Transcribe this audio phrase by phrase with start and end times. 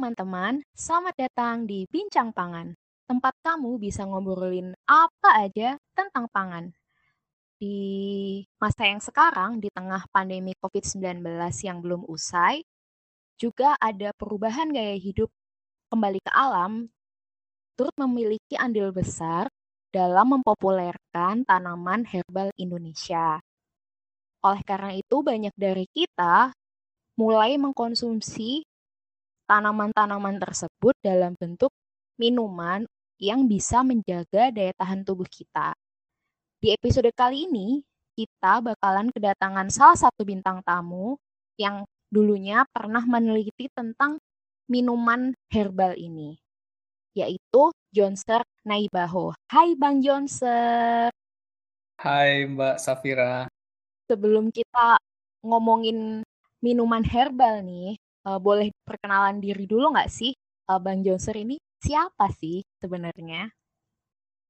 [0.00, 2.72] teman-teman, selamat datang di Bincang Pangan.
[3.04, 6.72] Tempat kamu bisa ngobrolin apa aja tentang pangan.
[7.60, 11.20] Di masa yang sekarang, di tengah pandemi COVID-19
[11.60, 12.64] yang belum usai,
[13.36, 15.28] juga ada perubahan gaya hidup
[15.92, 16.88] kembali ke alam,
[17.76, 19.52] turut memiliki andil besar
[19.92, 23.36] dalam mempopulerkan tanaman herbal Indonesia.
[24.48, 26.56] Oleh karena itu, banyak dari kita
[27.20, 28.64] mulai mengkonsumsi
[29.50, 31.74] tanaman-tanaman tersebut dalam bentuk
[32.14, 32.86] minuman
[33.18, 35.74] yang bisa menjaga daya tahan tubuh kita.
[36.62, 37.82] Di episode kali ini,
[38.14, 41.18] kita bakalan kedatangan salah satu bintang tamu
[41.58, 44.22] yang dulunya pernah meneliti tentang
[44.70, 46.38] minuman herbal ini,
[47.18, 49.34] yaitu Jonser Naibaho.
[49.50, 51.10] Hai Bang Jonser.
[51.98, 53.50] Hai Mbak Safira.
[54.06, 54.94] Sebelum kita
[55.42, 56.22] ngomongin
[56.62, 60.32] minuman herbal nih, uh, boleh perkenalan diri dulu nggak sih,
[60.68, 63.48] uh, Bang Jonser ini siapa sih sebenarnya?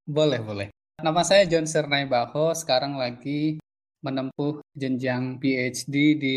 [0.07, 0.69] Boleh, boleh.
[1.01, 3.57] Nama saya John Sernai Baho, sekarang lagi
[4.05, 6.37] menempuh jenjang PhD di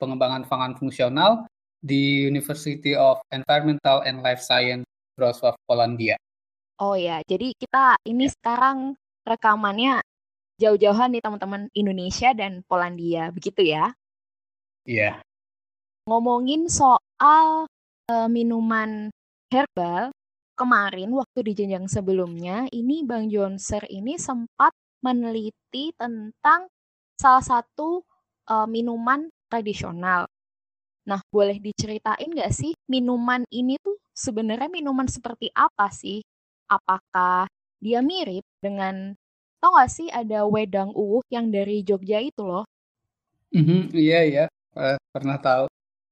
[0.00, 1.44] pengembangan pangan fungsional
[1.80, 6.16] di University of Environmental and Life Science Wrocław, Polandia.
[6.80, 8.32] Oh ya, jadi kita ini ya.
[8.32, 8.96] sekarang
[9.28, 10.00] rekamannya
[10.56, 13.92] jauh-jauhan nih teman-teman Indonesia dan Polandia, begitu ya?
[14.88, 15.20] Iya
[16.10, 17.70] ngomongin soal
[18.10, 19.14] uh, minuman
[19.46, 20.10] herbal,
[20.58, 24.74] kemarin waktu di jenjang sebelumnya, ini Bang Jonser ini sempat
[25.06, 26.66] meneliti tentang
[27.14, 28.02] salah satu
[28.50, 30.26] uh, minuman tradisional.
[31.06, 36.18] Nah, boleh diceritain nggak sih minuman ini tuh sebenarnya minuman seperti apa sih?
[36.66, 37.46] Apakah
[37.78, 39.14] dia mirip dengan
[39.62, 42.66] tau nggak sih ada wedang uwuh yang dari Jogja itu loh?
[43.54, 44.44] Mm -hmm, iya iya
[45.10, 45.69] pernah tahu.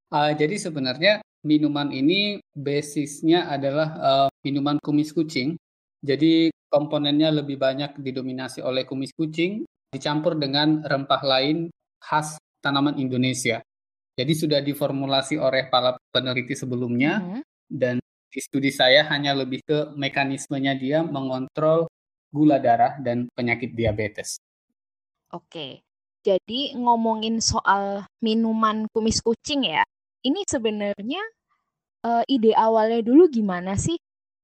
[0.09, 5.61] Uh, jadi sebenarnya minuman ini basisnya adalah uh, minuman kumis kucing.
[6.01, 11.69] Jadi komponennya lebih banyak didominasi oleh kumis kucing, dicampur dengan rempah lain
[12.01, 13.61] khas tanaman Indonesia.
[14.19, 17.43] Jadi sudah diformulasi oleh para peneliti sebelumnya, mm -hmm.
[17.71, 17.97] dan
[18.29, 21.89] di studi saya hanya lebih ke mekanismenya dia mengontrol
[22.29, 24.37] gula darah dan penyakit diabetes.
[25.33, 25.81] Oke,
[26.25, 29.85] jadi ngomongin soal minuman kumis kucing ya,
[30.25, 31.23] ini sebenarnya
[32.07, 33.99] uh, ide awalnya dulu gimana sih?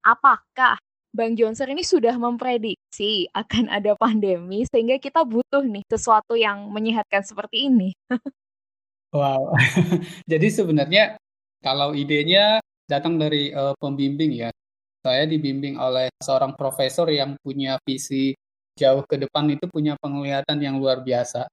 [0.04, 0.78] Apakah
[1.14, 7.22] Bang Johnson ini sudah memprediksi akan ada pandemi sehingga kita butuh nih sesuatu yang menyehatkan
[7.22, 7.94] seperti ini?
[9.16, 9.54] wow.
[10.30, 11.14] Jadi sebenarnya
[11.62, 12.58] kalau idenya
[12.90, 14.50] datang dari uh, pembimbing ya.
[15.04, 18.32] Saya dibimbing oleh seorang profesor yang punya visi
[18.74, 21.44] jauh ke depan itu punya penglihatan yang luar biasa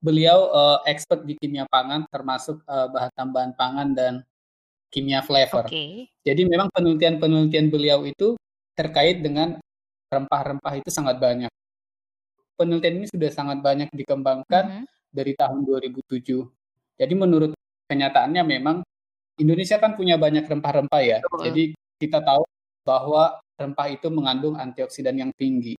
[0.00, 4.14] beliau uh, expert di kimia pangan termasuk uh, bahan tambahan pangan dan
[4.88, 5.68] kimia flavor.
[5.68, 6.08] Okay.
[6.24, 8.34] Jadi memang penelitian-penelitian beliau itu
[8.74, 9.60] terkait dengan
[10.10, 11.52] rempah-rempah itu sangat banyak.
[12.58, 14.86] Penelitian ini sudah sangat banyak dikembangkan mm -hmm.
[15.14, 16.44] dari tahun 2007.
[17.00, 17.52] Jadi menurut
[17.88, 18.82] kenyataannya memang
[19.40, 21.18] Indonesia kan punya banyak rempah-rempah ya.
[21.24, 21.40] Betul.
[21.48, 21.62] Jadi
[21.96, 22.42] kita tahu
[22.84, 25.76] bahwa rempah itu mengandung antioksidan yang tinggi.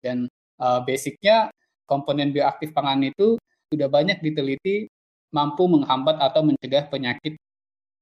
[0.00, 0.28] Dan
[0.60, 1.48] uh, basicnya
[1.88, 4.90] komponen bioaktif pangan itu sudah banyak diteliti
[5.30, 7.38] mampu menghambat atau mencegah penyakit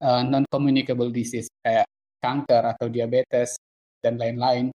[0.01, 1.85] uh, non-communicable disease kayak
[2.19, 3.61] kanker atau diabetes
[4.01, 4.73] dan lain-lain.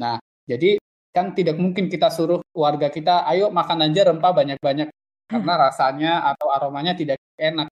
[0.00, 0.16] Nah,
[0.48, 0.80] jadi
[1.12, 4.88] kan tidak mungkin kita suruh warga kita, ayo makan aja rempah banyak-banyak
[5.28, 7.68] karena rasanya atau aromanya tidak enak.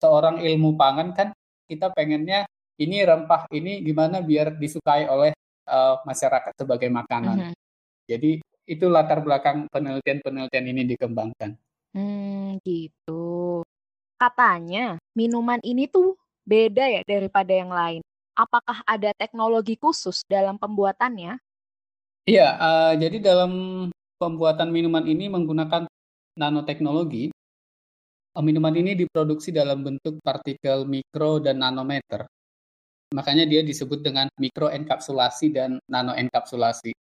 [0.00, 1.28] Seorang ilmu pangan kan
[1.68, 2.48] kita pengennya
[2.80, 5.30] ini rempah ini gimana biar disukai oleh
[5.68, 7.36] uh, masyarakat sebagai makanan.
[7.36, 7.60] Mm -hmm.
[8.08, 8.32] Jadi
[8.66, 11.58] itu latar belakang penelitian-penelitian ini dikembangkan.
[11.92, 13.60] Hmm, gitu.
[14.16, 16.14] Katanya minuman ini tuh
[16.46, 18.00] beda ya daripada yang lain.
[18.32, 21.36] Apakah ada teknologi khusus dalam pembuatannya?
[22.24, 23.52] Iya, uh, jadi dalam
[24.16, 25.90] pembuatan minuman ini menggunakan
[26.38, 27.34] nanoteknologi.
[28.32, 32.24] Uh, minuman ini diproduksi dalam bentuk partikel mikro dan nanometer.
[33.12, 36.96] Makanya dia disebut dengan mikroenkapsulasi dan nanoenkapsulasi.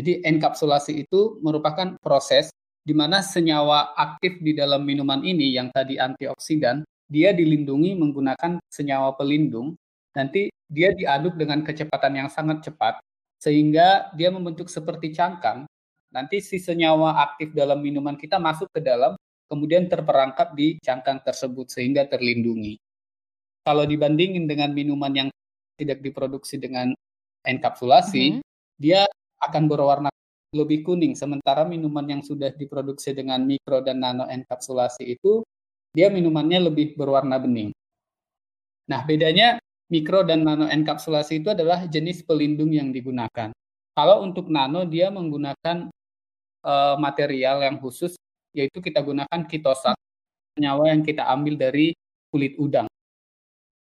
[0.00, 2.48] Jadi enkapsulasi itu merupakan proses
[2.80, 9.12] di mana senyawa aktif di dalam minuman ini yang tadi antioksidan, dia dilindungi menggunakan senyawa
[9.20, 9.76] pelindung.
[10.16, 12.96] Nanti dia diaduk dengan kecepatan yang sangat cepat
[13.36, 15.68] sehingga dia membentuk seperti cangkang.
[16.16, 19.20] Nanti si senyawa aktif dalam minuman kita masuk ke dalam
[19.52, 22.80] kemudian terperangkap di cangkang tersebut sehingga terlindungi.
[23.68, 25.28] Kalau dibandingin dengan minuman yang
[25.76, 26.96] tidak diproduksi dengan
[27.44, 28.46] enkapsulasi, mm -hmm.
[28.80, 29.04] dia
[29.40, 30.10] akan berwarna
[30.52, 31.14] lebih kuning.
[31.14, 35.42] Sementara minuman yang sudah diproduksi dengan mikro dan nano enkapsulasi itu
[35.94, 37.74] dia minumannya lebih berwarna bening.
[38.90, 39.58] Nah, bedanya
[39.90, 43.54] mikro dan nano enkapsulasi itu adalah jenis pelindung yang digunakan.
[43.94, 45.90] Kalau untuk nano dia menggunakan
[46.62, 48.14] uh, material yang khusus
[48.50, 49.94] yaitu kita gunakan kitosan,
[50.58, 51.94] senyawa yang kita ambil dari
[52.34, 52.90] kulit udang.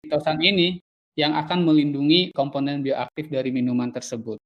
[0.03, 0.83] Kitosan ini
[1.15, 4.39] yang akan melindungi komponen bioaktif dari minuman tersebut.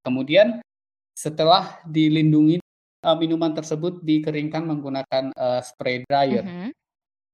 [0.00, 0.64] Kemudian
[1.12, 2.60] setelah dilindungi
[3.04, 6.44] uh, minuman tersebut dikeringkan menggunakan uh, spray dryer.
[6.44, 6.70] Mm -hmm.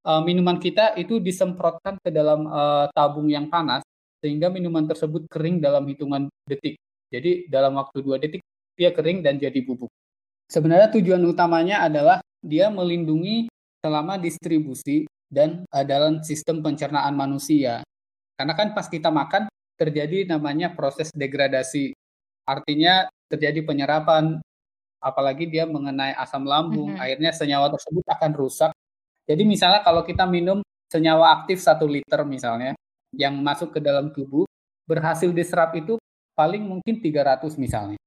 [0.07, 3.83] uh, minuman kita itu disemprotkan ke dalam uh, tabung yang panas
[4.23, 6.79] sehingga minuman tersebut kering dalam hitungan detik.
[7.13, 8.43] Jadi dalam waktu dua detik
[8.75, 9.91] dia kering dan jadi bubuk.
[10.51, 13.51] Sebenarnya tujuan utamanya adalah dia melindungi
[13.83, 17.83] selama distribusi dan uh, dalam sistem pencernaan manusia.
[18.37, 19.49] Karena kan pas kita makan
[19.79, 21.93] terjadi namanya proses degradasi.
[22.47, 24.39] Artinya terjadi penyerapan,
[25.03, 27.03] apalagi dia mengenai asam lambung, mm -hmm.
[27.03, 28.71] akhirnya senyawa tersebut akan rusak.
[29.27, 32.79] Jadi misalnya kalau kita minum senyawa aktif satu liter misalnya,
[33.11, 34.47] yang masuk ke dalam tubuh,
[34.87, 35.99] berhasil diserap itu
[36.39, 37.99] paling mungkin 300 misalnya.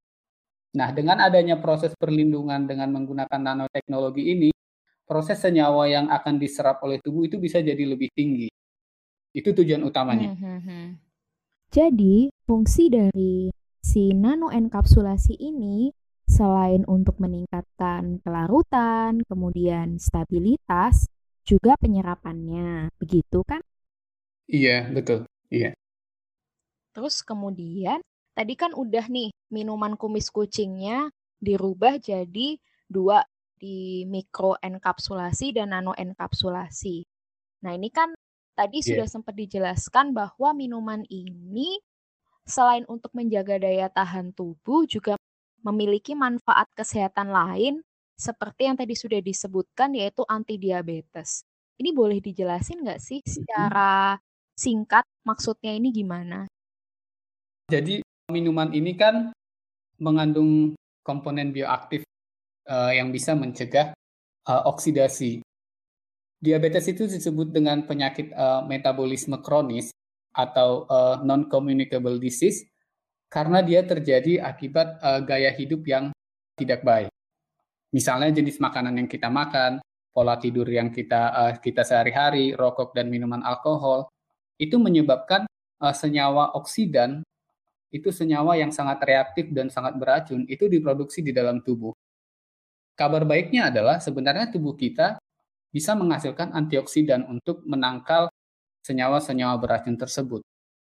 [0.70, 4.50] Nah, dengan adanya proses perlindungan dengan menggunakan nanoteknologi ini,
[5.02, 8.46] proses senyawa yang akan diserap oleh tubuh itu bisa jadi lebih tinggi.
[9.34, 10.30] Itu tujuan utamanya.
[10.30, 10.88] Hmm, hmm.
[11.74, 13.50] Jadi, fungsi dari
[13.90, 15.90] si nanoenkapsulasi ini
[16.30, 21.10] selain untuk meningkatkan kelarutan, kemudian stabilitas,
[21.42, 22.94] juga penyerapannya.
[23.02, 23.58] Begitu kan?
[24.46, 25.26] Iya, betul.
[25.50, 25.74] Iya.
[26.94, 27.98] Terus kemudian,
[28.38, 31.10] tadi kan udah nih minuman kumis kucingnya
[31.42, 33.26] dirubah jadi dua
[33.58, 37.02] di mikroenkapsulasi dan nanoenkapsulasi.
[37.66, 38.14] Nah, ini kan
[38.60, 38.88] Tadi yeah.
[38.92, 41.80] sudah sempat dijelaskan bahwa minuman ini
[42.50, 45.14] selain untuk menjaga daya tahan tubuh juga
[45.62, 47.80] memiliki manfaat kesehatan lain
[48.18, 51.46] seperti yang tadi sudah disebutkan yaitu anti diabetes.
[51.80, 54.18] Ini boleh dijelasin nggak sih secara
[54.52, 56.44] singkat maksudnya ini gimana?
[57.70, 59.32] Jadi minuman ini kan
[59.96, 62.04] mengandung komponen bioaktif
[62.68, 63.96] uh, yang bisa mencegah
[64.44, 65.40] uh, oksidasi
[66.40, 69.92] Diabetes itu disebut dengan penyakit uh, metabolisme kronis
[70.30, 72.66] atau uh, non-communicable disease
[73.30, 76.10] karena dia terjadi akibat uh, gaya hidup yang
[76.58, 77.10] tidak baik.
[77.90, 83.10] Misalnya jenis makanan yang kita makan, pola tidur yang kita uh, kita sehari-hari, rokok dan
[83.10, 84.10] minuman alkohol
[84.58, 85.46] itu menyebabkan
[85.82, 87.22] uh, senyawa oksidan
[87.90, 91.90] itu senyawa yang sangat reaktif dan sangat beracun itu diproduksi di dalam tubuh.
[92.94, 95.18] Kabar baiknya adalah sebenarnya tubuh kita
[95.70, 98.30] bisa menghasilkan antioksidan untuk menangkal
[98.84, 100.40] senyawa-senyawa beracun tersebut.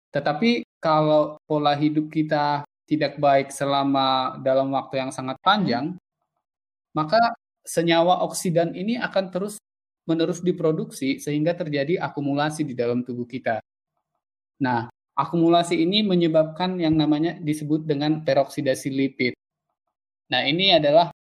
[0.09, 5.93] Tetapi kalau pola hidup kita tidak baik selama dalam waktu yang sangat panjang,
[6.97, 7.19] maka
[7.61, 9.61] senyawa oksidan ini akan terus
[10.09, 13.61] menerus diproduksi sehingga terjadi akumulasi di dalam tubuh kita.
[14.57, 19.37] Nah, akumulasi ini menyebabkan yang namanya disebut dengan peroksidasi lipid.
[20.33, 21.13] Nah, ini adalah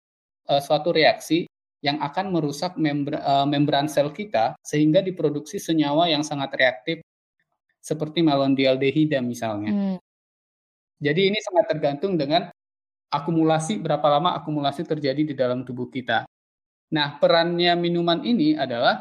[0.49, 1.45] uh, suatu reaksi
[1.79, 6.99] yang akan merusak membr uh, membran sel kita sehingga diproduksi senyawa yang sangat reaktif
[7.79, 9.71] seperti malondialdehida misalnya.
[9.71, 9.99] Hmm.
[10.99, 12.51] Jadi ini sangat tergantung dengan
[13.09, 16.27] akumulasi berapa lama akumulasi terjadi di dalam tubuh kita.
[16.91, 18.99] Nah, perannya minuman ini adalah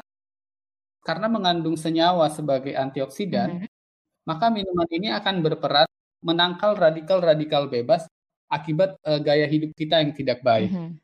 [1.02, 3.68] karena mengandung senyawa sebagai antioksidan, hmm.
[4.28, 5.88] maka minuman ini akan berperan
[6.22, 8.06] menangkal radikal-radikal bebas
[8.46, 10.70] akibat uh, gaya hidup kita yang tidak baik.
[10.70, 11.00] Hmm.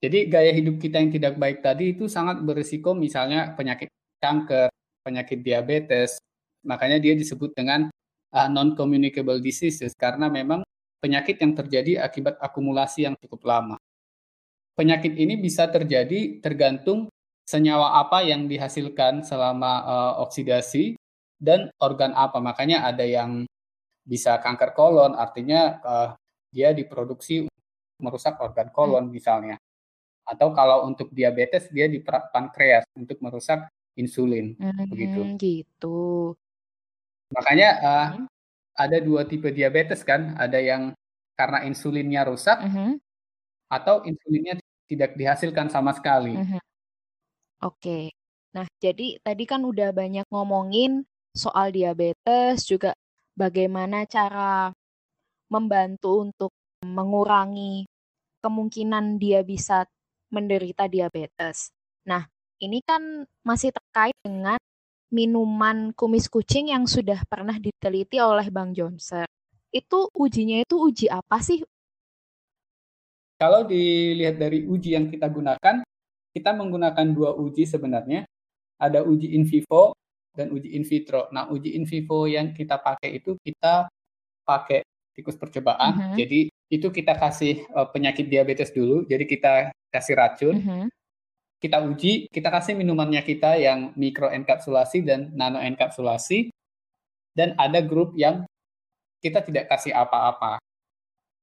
[0.00, 4.72] Jadi gaya hidup kita yang tidak baik tadi itu sangat berisiko misalnya penyakit kanker,
[5.04, 6.16] penyakit diabetes.
[6.64, 7.92] Makanya dia disebut dengan
[8.32, 10.64] uh, non-communicable diseases karena memang
[11.04, 13.76] penyakit yang terjadi akibat akumulasi yang cukup lama.
[14.72, 17.12] Penyakit ini bisa terjadi tergantung
[17.44, 20.96] senyawa apa yang dihasilkan selama uh, oksidasi
[21.36, 22.40] dan organ apa.
[22.40, 23.44] Makanya ada yang
[24.00, 26.08] bisa kanker kolon, artinya uh,
[26.48, 27.44] dia diproduksi
[28.00, 29.60] merusak organ kolon misalnya
[30.30, 33.66] atau kalau untuk diabetes dia di pankreas untuk merusak
[33.98, 35.20] insulin hmm, begitu.
[35.34, 35.98] Gitu.
[37.34, 38.26] Makanya uh, hmm.
[38.78, 40.94] ada dua tipe diabetes kan, ada yang
[41.34, 43.02] karena insulinnya rusak hmm.
[43.66, 46.38] atau insulinnya tidak dihasilkan sama sekali.
[46.38, 46.62] Hmm.
[47.66, 48.14] Oke.
[48.50, 52.94] Nah, jadi tadi kan udah banyak ngomongin soal diabetes juga
[53.38, 54.74] bagaimana cara
[55.50, 56.50] membantu untuk
[56.82, 57.86] mengurangi
[58.42, 59.86] kemungkinan dia bisa
[60.30, 61.74] menderita diabetes.
[62.06, 62.24] Nah,
[62.62, 64.58] ini kan masih terkait dengan
[65.10, 69.26] minuman kumis kucing yang sudah pernah diteliti oleh Bang Johnson.
[69.74, 71.60] Itu ujinya itu uji apa sih?
[73.40, 75.82] Kalau dilihat dari uji yang kita gunakan,
[76.30, 78.26] kita menggunakan dua uji sebenarnya.
[78.80, 79.92] Ada uji in vivo
[80.32, 81.28] dan uji in vitro.
[81.34, 83.90] Nah, uji in vivo yang kita pakai itu kita
[84.46, 85.92] pakai tikus percobaan.
[85.96, 86.16] Mm -hmm.
[86.16, 89.02] Jadi itu kita kasih uh, penyakit diabetes dulu.
[89.04, 90.56] Jadi kita kasih racun.
[90.58, 90.86] Mm -hmm.
[91.60, 96.48] Kita uji, kita kasih minumannya kita yang mikro enkapsulasi dan nano enkapsulasi.
[97.36, 98.48] Dan ada grup yang
[99.20, 100.56] kita tidak kasih apa-apa.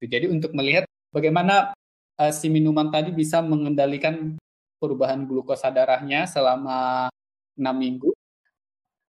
[0.02, 1.72] Jadi untuk melihat bagaimana
[2.18, 4.36] uh, si minuman tadi bisa mengendalikan
[4.82, 7.10] perubahan glukosa darahnya selama
[7.58, 8.10] 6 minggu.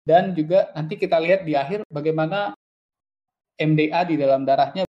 [0.06, 2.54] Dan juga nanti kita lihat di akhir bagaimana
[3.58, 4.86] MDA di dalam darahnya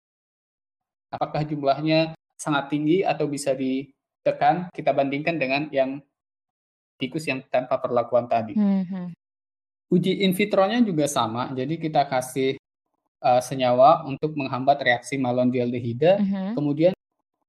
[1.12, 3.52] apakah jumlahnya sangat tinggi atau bisa
[4.22, 5.98] ditekan kita bandingkan dengan yang
[6.94, 8.54] tikus yang tanpa perlakuan tadi.
[8.54, 9.06] Mm -hmm.
[9.90, 12.56] Uji in vitro-nya juga sama, jadi kita kasih
[13.18, 16.48] uh, senyawa untuk menghambat reaksi malondialdehida, mm -hmm.
[16.54, 16.94] kemudian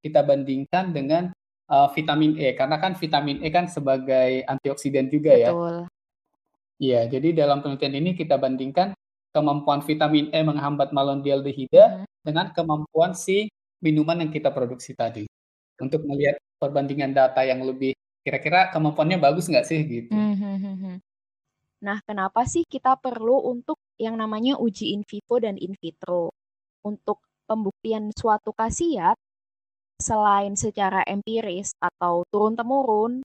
[0.02, 1.30] kita bandingkan dengan
[1.70, 5.54] uh, vitamin E karena kan vitamin E kan sebagai antioksidan juga ya.
[5.54, 5.76] Betul.
[5.78, 5.86] ya.
[6.74, 8.98] Iya, jadi dalam penelitian ini kita bandingkan
[9.30, 12.26] kemampuan vitamin E menghambat malondialdehida hmm.
[12.26, 13.46] dengan kemampuan si
[13.78, 15.24] minuman yang kita produksi tadi.
[15.80, 20.14] Untuk melihat perbandingan data yang lebih kira-kira kemampuannya bagus nggak sih gitu.
[20.14, 20.96] Hmm, hmm, hmm.
[21.84, 26.32] Nah, kenapa sih kita perlu untuk yang namanya uji in vivo dan in vitro?
[26.80, 29.16] Untuk pembuktian suatu khasiat
[30.00, 33.20] selain secara empiris atau turun-temurun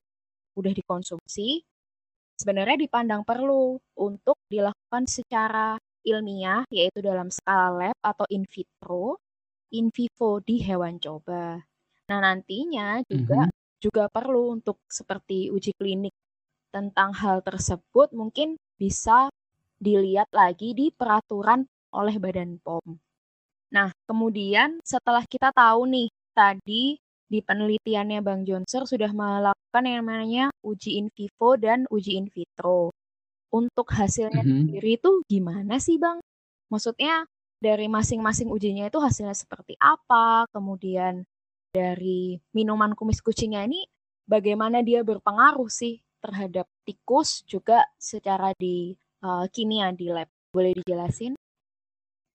[0.60, 1.64] udah dikonsumsi,
[2.36, 9.20] sebenarnya dipandang perlu untuk dilakukan secara ilmiah, yaitu dalam skala lab atau in vitro,
[9.72, 11.64] in vivo di hewan coba.
[12.10, 13.78] Nah, nantinya juga mm -hmm.
[13.78, 16.12] juga perlu untuk seperti uji klinik
[16.74, 19.30] tentang hal tersebut mungkin bisa
[19.78, 21.64] dilihat lagi di peraturan
[21.94, 22.98] oleh Badan POM.
[23.70, 26.98] Nah, kemudian setelah kita tahu nih tadi
[27.30, 32.90] di penelitiannya Bang Jonser sudah melakukan yang namanya uji in vivo dan uji in vitro.
[33.50, 34.62] Untuk hasilnya mm -hmm.
[34.66, 36.18] sendiri itu gimana sih Bang?
[36.70, 37.26] Maksudnya
[37.62, 40.46] dari masing-masing ujinya itu hasilnya seperti apa?
[40.50, 41.22] Kemudian
[41.70, 43.86] dari minuman kumis kucingnya ini
[44.26, 50.28] bagaimana dia berpengaruh sih terhadap tikus juga secara di uh, kimia di lab?
[50.50, 51.38] Boleh dijelasin?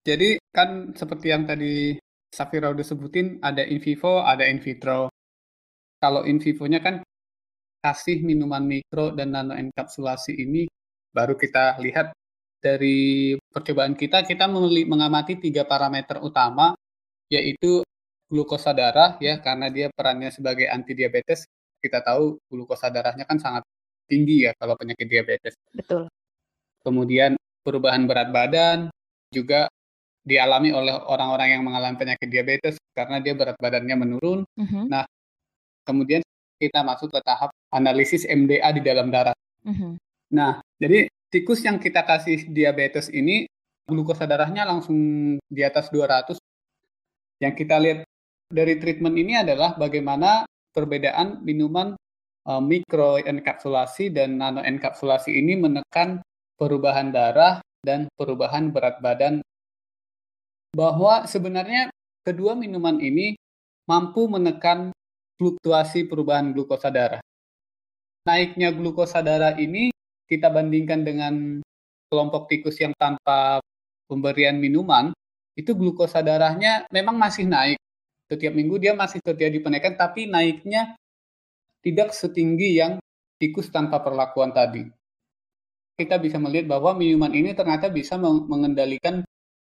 [0.08, 2.00] Jadi kan seperti yang tadi
[2.32, 5.12] Safira udah sebutin ada in vivo, ada in vitro.
[6.00, 7.04] Kalau in vivonya kan
[7.80, 10.66] kasih minuman mikro dan nano enkapsulasi ini
[11.14, 12.12] baru kita lihat
[12.58, 16.74] dari percobaan kita kita mengamati tiga parameter utama
[17.30, 17.86] yaitu
[18.30, 21.46] glukosa darah ya karena dia perannya sebagai anti diabetes
[21.82, 23.62] kita tahu glukosa darahnya kan sangat
[24.10, 25.54] tinggi ya kalau penyakit diabetes.
[25.74, 26.10] Betul.
[26.82, 28.90] Kemudian perubahan berat badan
[29.34, 29.70] juga
[30.26, 34.42] dialami oleh orang-orang yang mengalami penyakit diabetes karena dia berat badannya menurun.
[34.58, 34.84] Mm -hmm.
[34.90, 35.04] Nah,
[35.86, 36.22] kemudian
[36.58, 39.38] kita masuk ke tahap analisis MDA di dalam darah.
[39.62, 39.92] Mm -hmm.
[40.34, 43.46] Nah, jadi tikus yang kita kasih diabetes ini
[43.86, 44.98] glukosa darahnya langsung
[45.46, 46.38] di atas 200.
[47.38, 48.00] Yang kita lihat
[48.50, 51.98] dari treatment ini adalah bagaimana perbedaan minuman
[52.46, 56.22] uh, mikro enkapsulasi dan nano enkapsulasi ini menekan
[56.56, 59.42] perubahan darah dan perubahan berat badan
[60.76, 61.88] bahwa sebenarnya
[62.26, 63.38] kedua minuman ini
[63.88, 64.92] mampu menekan
[65.38, 67.22] fluktuasi perubahan glukosa darah.
[68.26, 69.94] Naiknya glukosa darah ini
[70.26, 71.62] kita bandingkan dengan
[72.10, 73.62] kelompok tikus yang tanpa
[74.10, 75.14] pemberian minuman,
[75.54, 77.78] itu glukosa darahnya memang masih naik.
[78.26, 80.98] Setiap minggu dia masih terjadi penaikan, tapi naiknya
[81.86, 82.98] tidak setinggi yang
[83.38, 84.90] tikus tanpa perlakuan tadi.
[85.96, 89.22] Kita bisa melihat bahwa minuman ini ternyata bisa mengendalikan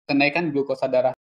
[0.08, 1.14] kenaikan glukosa darah.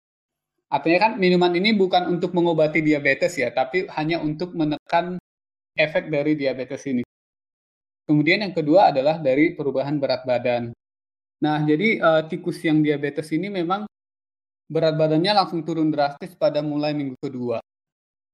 [0.71, 5.19] Artinya kan minuman ini bukan untuk mengobati diabetes ya, tapi hanya untuk menekan
[5.75, 7.03] efek dari diabetes ini.
[8.05, 10.71] Kemudian yang kedua adalah dari perubahan berat badan.
[11.41, 13.85] Nah, jadi uh, tikus yang diabetes ini memang
[14.69, 17.61] berat badannya langsung turun drastis pada mulai minggu kedua.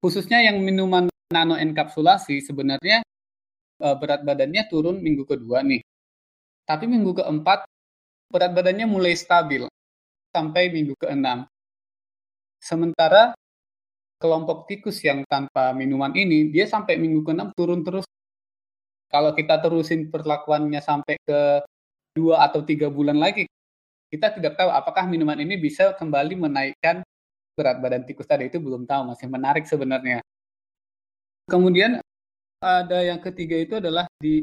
[0.01, 3.05] Khususnya yang minuman nano enkapsulasi sebenarnya
[3.83, 5.83] uh, berat badannya turun minggu kedua nih.
[6.65, 7.67] Tapi minggu keempat
[8.31, 9.67] berat badannya mulai stabil
[10.31, 11.27] sampai minggu ke-6.
[12.63, 13.35] Sementara
[14.23, 18.07] kelompok tikus yang tanpa minuman ini, dia sampai minggu ke-6 turun terus.
[19.11, 21.67] Kalau kita terusin perlakuannya sampai ke
[22.15, 23.50] dua atau tiga bulan lagi,
[24.11, 27.07] kita tidak tahu apakah minuman ini bisa kembali menaikkan
[27.55, 28.51] berat badan tikus tadi.
[28.51, 30.19] Itu belum tahu, masih menarik sebenarnya.
[31.47, 32.03] Kemudian
[32.61, 34.43] ada yang ketiga itu adalah di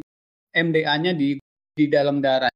[0.56, 1.38] MDA-nya di
[1.78, 2.52] di dalam darah.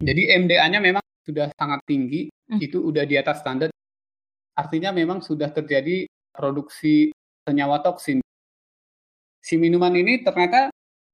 [0.00, 2.58] Jadi MDA-nya memang sudah sangat tinggi, hmm.
[2.58, 3.70] itu udah di atas standar.
[4.56, 7.12] Artinya memang sudah terjadi produksi
[7.44, 8.24] senyawa toksin.
[9.44, 10.72] Si minuman ini ternyata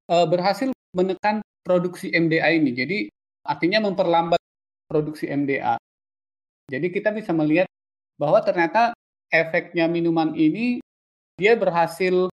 [0.09, 2.71] e, berhasil menekan produksi MDA ini.
[2.73, 2.99] Jadi
[3.45, 4.41] artinya memperlambat
[4.93, 5.81] produksi MDA.
[6.69, 7.65] Jadi kita bisa melihat
[8.21, 8.93] bahwa ternyata
[9.33, 10.85] efeknya minuman ini
[11.41, 12.29] dia berhasil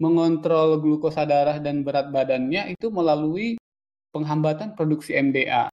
[0.00, 3.60] mengontrol glukosa darah dan berat badannya itu melalui
[4.08, 5.68] penghambatan produksi MDA.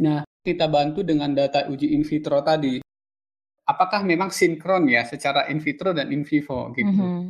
[0.00, 2.80] Nah, kita bantu dengan data uji in vitro tadi.
[3.66, 6.88] Apakah memang sinkron ya secara in vitro dan in vivo gitu.
[6.88, 7.20] Mm -hmm.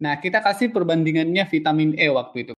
[0.00, 2.54] Nah, kita kasih perbandingannya vitamin E waktu itu.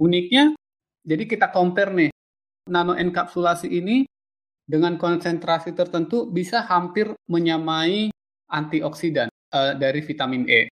[0.00, 0.56] Uniknya,
[1.04, 2.11] jadi kita compare nih,
[2.68, 4.06] nano enkapsulasi ini
[4.62, 8.14] dengan konsentrasi tertentu bisa hampir menyamai
[8.52, 10.70] antioksidan uh, dari vitamin E.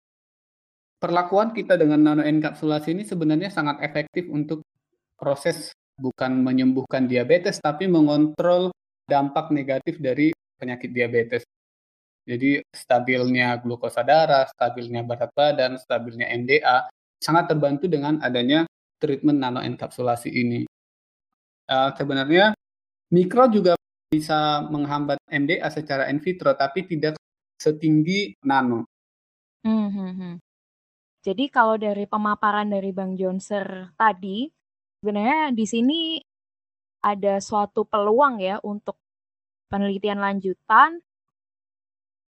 [1.00, 4.60] Perlakuan kita dengan nano enkapsulasi ini sebenarnya sangat efektif untuk
[5.16, 8.72] proses bukan menyembuhkan diabetes, tapi mengontrol
[9.08, 11.42] dampak negatif dari penyakit diabetes.
[12.24, 16.86] Jadi stabilnya glukosa darah, stabilnya berat badan, stabilnya MDA
[17.18, 18.68] sangat terbantu dengan adanya
[19.00, 20.69] treatment nanoenkapsulasi ini.
[21.70, 22.50] Uh, sebenarnya
[23.14, 23.78] mikro juga
[24.10, 27.14] bisa menghambat MDA secara in vitro, tapi tidak
[27.62, 28.90] setinggi nano.
[29.62, 30.34] Hmm, hmm.
[31.22, 34.50] Jadi kalau dari pemaparan dari Bang Jonser tadi,
[34.98, 36.00] sebenarnya di sini
[37.06, 38.98] ada suatu peluang ya untuk
[39.70, 40.98] penelitian lanjutan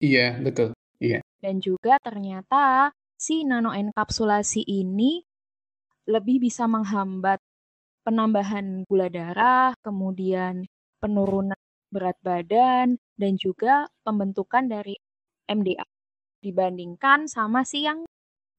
[0.03, 0.75] Iya, betul.
[0.99, 1.23] Iya.
[1.39, 5.23] Dan juga ternyata si nanoenkapsulasi ini
[6.05, 7.39] lebih bisa menghambat
[8.05, 10.63] penambahan gula darah, kemudian
[11.01, 11.57] penurunan
[11.89, 14.93] berat badan, dan juga pembentukan dari
[15.49, 15.83] MDA
[16.45, 18.05] dibandingkan sama si yang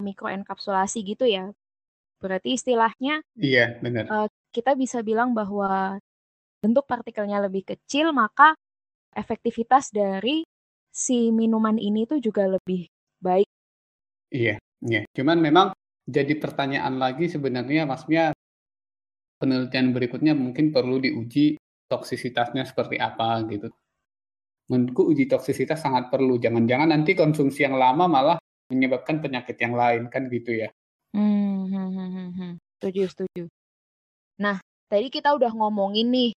[0.02, 1.54] mikroenkapsulasi gitu ya.
[2.18, 4.04] Berarti istilahnya Iya, benar.
[4.10, 6.02] Uh, kita bisa bilang bahwa
[6.58, 8.58] bentuk partikelnya lebih kecil, maka
[9.14, 10.42] efektivitas dari
[10.90, 12.88] si minuman ini tuh juga lebih
[13.22, 13.48] baik.
[14.32, 15.00] Iya, iya.
[15.12, 15.66] Cuman memang
[16.08, 18.32] jadi pertanyaan lagi sebenarnya maksudnya
[19.36, 23.70] penelitian berikutnya mungkin perlu diuji toksisitasnya seperti apa gitu.
[24.66, 26.42] Menurutku uji toksisitas sangat perlu.
[26.42, 30.68] Jangan-jangan nanti konsumsi yang lama malah menyebabkan penyakit yang lain kan gitu ya.
[31.14, 32.30] Hmm, hmm, hmm, hmm.
[32.34, 32.52] hmm.
[32.76, 33.44] Setuju, setuju.
[34.42, 34.58] Nah,
[34.90, 36.30] tadi kita udah ngomongin nih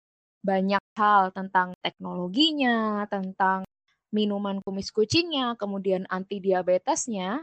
[0.45, 3.65] banyak hal tentang teknologinya, tentang
[4.13, 7.43] minuman kumis kucingnya, kemudian anti diabetesnya,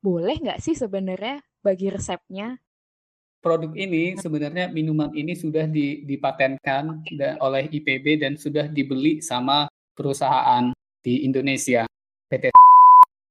[0.00, 2.56] boleh nggak sih sebenarnya bagi resepnya?
[3.40, 5.64] Produk ini sebenarnya minuman ini sudah
[6.04, 7.00] dipatenkan
[7.40, 9.64] oleh IPB dan sudah dibeli sama
[9.96, 10.68] perusahaan
[11.00, 11.88] di Indonesia
[12.28, 12.52] PT.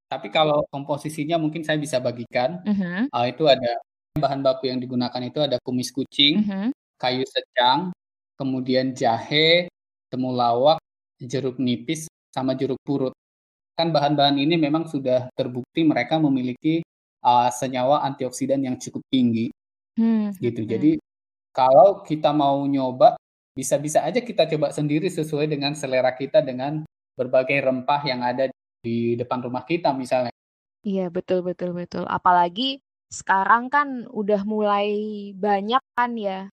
[0.09, 2.57] Tapi kalau komposisinya mungkin saya bisa bagikan.
[2.65, 3.01] Uh -huh.
[3.13, 3.77] uh, itu ada
[4.17, 6.69] bahan baku yang digunakan itu ada kumis kucing, uh -huh.
[6.97, 7.93] kayu secang,
[8.33, 9.69] kemudian jahe,
[10.09, 10.81] temulawak,
[11.21, 13.13] jeruk nipis, sama jeruk purut.
[13.77, 16.81] Kan bahan-bahan ini memang sudah terbukti mereka memiliki
[17.21, 19.53] uh, senyawa antioksidan yang cukup tinggi.
[19.99, 20.31] Hmm.
[20.39, 20.63] Gitu.
[20.63, 20.69] Hmm.
[20.71, 20.91] Jadi
[21.51, 23.19] kalau kita mau nyoba
[23.51, 26.87] bisa-bisa aja kita coba sendiri sesuai dengan selera kita dengan
[27.19, 28.47] berbagai rempah yang ada
[28.79, 30.31] di depan rumah kita misalnya.
[30.87, 32.07] Iya, betul betul betul.
[32.07, 32.79] Apalagi
[33.11, 34.87] sekarang kan udah mulai
[35.35, 36.47] banyak kan ya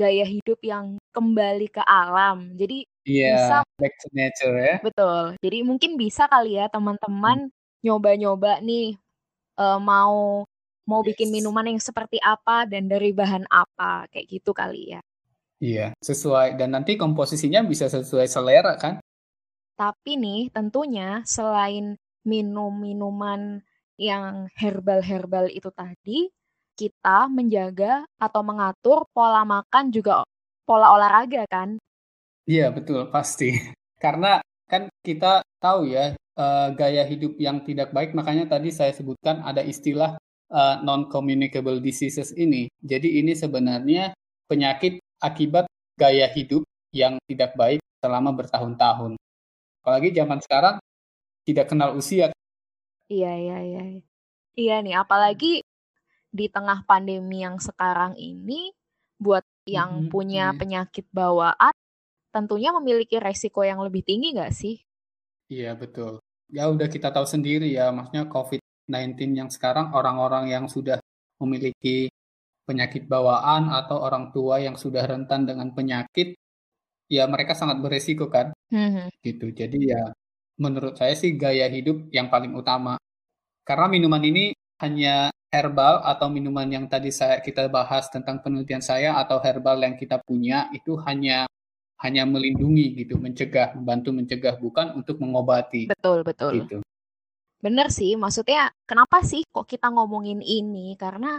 [0.00, 2.56] gaya hidup yang kembali ke alam.
[2.56, 4.76] Jadi Iya, bisa back to nature ya.
[4.80, 5.24] Betul.
[5.40, 7.84] Jadi mungkin bisa kali ya teman-teman hmm.
[7.84, 8.96] nyoba-nyoba nih
[9.60, 10.44] uh, mau
[10.90, 11.14] mau yes.
[11.14, 15.00] bikin minuman yang seperti apa dan dari bahan apa kayak gitu kali ya.
[15.62, 18.98] Iya, sesuai dan nanti komposisinya bisa sesuai selera kan?
[19.78, 21.94] Tapi nih tentunya selain
[22.26, 23.62] minum minuman
[24.00, 26.32] yang herbal-herbal itu tadi,
[26.80, 30.24] kita menjaga atau mengatur pola makan juga
[30.64, 31.76] pola olahraga kan?
[32.48, 33.52] Iya betul, pasti.
[34.02, 39.44] Karena kan kita tahu ya, uh, gaya hidup yang tidak baik, makanya tadi saya sebutkan
[39.44, 40.16] ada istilah
[40.50, 42.68] uh, non-communicable diseases ini.
[42.82, 44.12] Jadi ini sebenarnya
[44.50, 49.14] penyakit akibat gaya hidup yang tidak baik selama bertahun-tahun.
[49.80, 50.76] Apalagi zaman sekarang
[51.46, 52.34] tidak kenal usia.
[53.10, 53.82] Iya, iya, iya.
[54.54, 55.62] Iya nih, apalagi
[56.30, 58.70] di tengah pandemi yang sekarang ini,
[59.18, 60.12] buat yang mm -hmm.
[60.12, 60.58] punya iya.
[60.58, 61.74] penyakit bawaan
[62.30, 64.78] tentunya memiliki resiko yang lebih tinggi nggak sih?
[65.50, 66.22] Iya, betul.
[66.50, 70.98] Ya udah kita tahu sendiri ya, maksudnya COVID-19 yang sekarang orang-orang yang sudah
[71.38, 72.10] memiliki
[72.66, 76.38] penyakit bawaan atau orang tua yang sudah rentan dengan penyakit,
[77.10, 79.10] ya mereka sangat beresiko kan, hmm.
[79.22, 79.50] gitu.
[79.50, 80.14] Jadi ya
[80.60, 82.94] menurut saya sih gaya hidup yang paling utama.
[83.66, 89.18] Karena minuman ini hanya herbal atau minuman yang tadi saya kita bahas tentang penelitian saya
[89.18, 91.50] atau herbal yang kita punya itu hanya
[92.00, 95.92] hanya melindungi gitu, mencegah, membantu mencegah bukan untuk mengobati.
[95.92, 96.64] Betul, betul.
[96.64, 96.78] Gitu.
[97.60, 100.96] Bener sih, maksudnya kenapa sih kok kita ngomongin ini?
[100.96, 101.36] Karena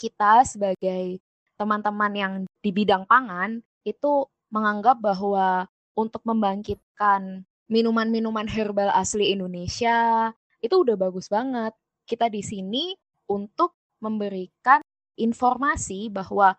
[0.00, 1.20] kita sebagai
[1.60, 2.32] teman-teman yang
[2.64, 10.32] di bidang pangan itu menganggap bahwa untuk membangkitkan minuman-minuman herbal asli Indonesia
[10.64, 11.76] itu udah bagus banget.
[12.08, 12.96] Kita di sini
[13.28, 14.80] untuk memberikan
[15.20, 16.56] informasi bahwa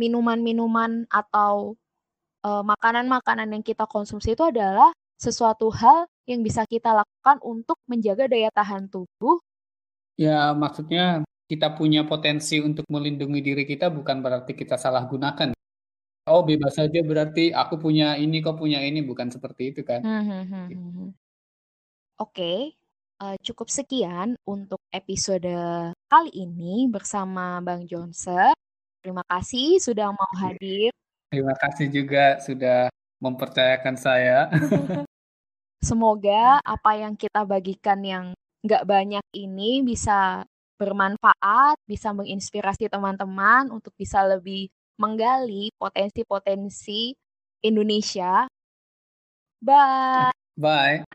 [0.00, 1.76] minuman-minuman atau
[2.40, 8.26] uh, makanan-makanan yang kita konsumsi itu adalah sesuatu hal yang bisa kita lakukan untuk menjaga
[8.26, 9.38] daya tahan tubuh.
[10.18, 15.54] Ya, maksudnya kita punya potensi untuk melindungi diri kita bukan berarti kita salah gunakan.
[16.26, 20.02] Oh, bebas saja berarti aku punya ini, kok punya ini, bukan seperti itu kan?
[20.02, 20.82] Hmm, hmm, hmm, gitu.
[20.82, 21.10] hmm.
[22.18, 22.74] Oke,
[23.22, 25.54] uh, cukup sekian untuk episode
[26.10, 28.50] kali ini bersama Bang Johnson.
[28.98, 30.90] Terima kasih sudah mau hadir.
[31.30, 32.90] Terima kasih juga sudah
[33.22, 34.50] mempercayakan saya.
[35.86, 38.34] Semoga apa yang kita bagikan yang
[38.66, 40.42] nggak banyak ini bisa
[40.82, 44.66] bermanfaat, bisa menginspirasi teman-teman untuk bisa lebih
[44.98, 47.14] menggali potensi-potensi
[47.62, 48.50] Indonesia.
[49.62, 50.34] Bye.
[50.58, 51.06] Bye.